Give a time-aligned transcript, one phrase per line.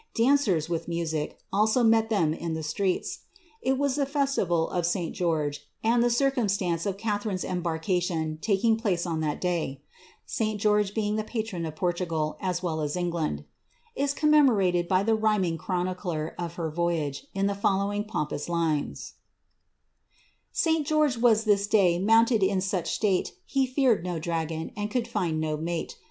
[0.15, 3.19] Dancers, music, also met them in the streets.
[3.61, 9.05] It was the festival of Su IPj and the circumstance of Catharine's embarkation taking place
[9.05, 9.79] lat day,
[10.25, 10.59] (St.
[10.59, 13.45] George being the patron of Portugal as well as Eag*)
[13.95, 19.13] is commemorated by the rhyming chronicler of her yoyage, in the iving pompous lines:—
[20.13, 20.87] ^ St.
[20.87, 25.39] George was this day mounted in such state, He feared no dragon, and could find
[25.39, 25.99] no mate.